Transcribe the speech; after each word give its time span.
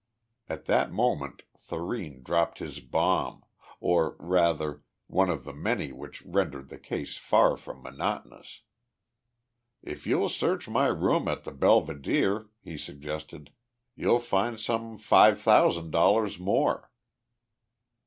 At 0.49 0.65
that 0.65 0.91
moment 0.91 1.43
Thurene 1.59 2.23
dropped 2.23 2.57
his 2.57 2.79
bomb 2.79 3.43
or, 3.79 4.15
rather, 4.17 4.81
one 5.05 5.29
of 5.29 5.43
the 5.45 5.53
many 5.53 5.91
which 5.91 6.23
rendered 6.23 6.69
the 6.69 6.79
case 6.79 7.17
far 7.17 7.55
from 7.55 7.83
monotonous. 7.83 8.61
"If 9.83 10.07
you'll 10.07 10.29
search 10.29 10.67
my 10.67 10.87
room 10.87 11.27
at 11.27 11.43
the 11.43 11.51
Belvedere," 11.51 12.49
he 12.63 12.79
suggested, 12.79 13.51
"you'll 13.95 14.17
find 14.17 14.59
some 14.59 14.97
five 14.97 15.39
thousand 15.39 15.91
dollars 15.91 16.39
more." 16.39 16.89